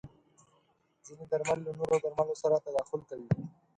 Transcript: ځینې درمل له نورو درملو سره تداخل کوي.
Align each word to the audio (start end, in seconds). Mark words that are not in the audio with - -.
ځینې 1.05 1.25
درمل 1.31 1.57
له 1.65 1.71
نورو 1.79 1.95
درملو 2.03 2.35
سره 2.43 2.63
تداخل 2.65 3.01
کوي. 3.09 3.29